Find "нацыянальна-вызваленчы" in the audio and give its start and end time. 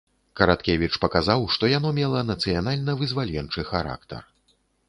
2.31-3.69